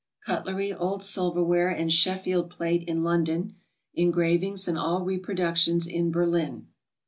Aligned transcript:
Cutlery, 0.25 0.73
old 0.73 1.03
silverware, 1.03 1.69
and 1.69 1.93
Sheffield 1.93 2.49
plate, 2.49 2.81
in 2.89 3.03
London. 3.03 3.57
Engravings 3.93 4.67
and 4.67 4.75
all 4.75 5.05
reproductions, 5.05 5.85
in 5.85 6.09
Berlin. 6.09 6.65